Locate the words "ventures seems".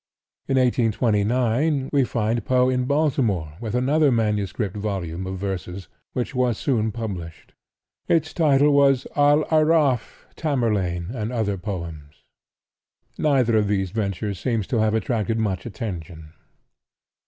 13.91-14.65